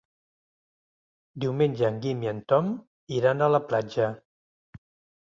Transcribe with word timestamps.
Diumenge 1.43 1.85
en 1.91 2.01
Guim 2.07 2.25
i 2.29 2.33
en 2.33 2.41
Tom 2.55 2.75
iran 3.21 3.41
a 3.51 3.55
la 3.59 3.65
platja. 3.71 4.13